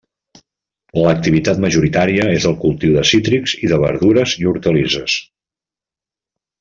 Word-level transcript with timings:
L'activitat 1.01 1.59
majoritària 1.65 2.25
és 2.37 2.47
el 2.51 2.57
cultiu 2.63 2.95
de 2.95 3.03
cítrics 3.11 3.55
i 3.67 3.69
de 3.75 3.79
verdures 3.87 4.35
i 4.45 4.49
hortalisses. 4.53 5.21